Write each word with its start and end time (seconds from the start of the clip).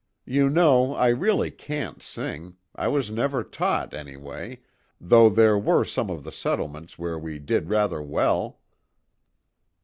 "You 0.25 0.49
know 0.49 0.95
I 0.95 1.09
really 1.09 1.51
can't 1.51 2.01
sing 2.01 2.55
I 2.75 2.87
was 2.87 3.11
never 3.11 3.43
taught, 3.43 3.93
anyway, 3.93 4.61
though 4.99 5.29
there 5.29 5.59
were 5.59 5.83
some 5.85 6.09
of 6.09 6.23
the 6.23 6.31
settlements 6.31 6.97
where 6.97 7.19
we 7.19 7.37
did 7.37 7.69
rather 7.69 8.01
well." 8.01 8.57